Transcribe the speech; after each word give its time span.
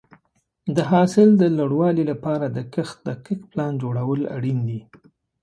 د 0.75 0.77
حاصل 0.91 1.29
د 1.41 1.43
لوړوالي 1.57 2.03
لپاره 2.11 2.45
د 2.55 2.57
کښت 2.73 2.97
دقیق 3.09 3.41
پلان 3.51 3.73
جوړول 3.83 4.21
اړین 4.35 4.59
دي. 4.69 4.81